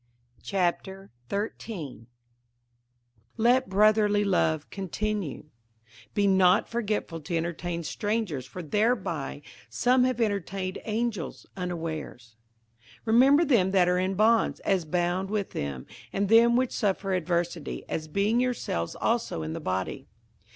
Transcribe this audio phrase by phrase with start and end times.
[0.43, 2.07] 58:013:001
[3.37, 5.43] Let brotherly love continue.
[5.43, 5.47] 58:013:002
[6.15, 12.35] Be not forgetful to entertain strangers: for thereby some have entertained angels unawares.
[13.01, 17.13] 58:013:003 Remember them that are in bonds, as bound with them; and them which suffer
[17.13, 20.07] adversity, as being yourselves also in the body.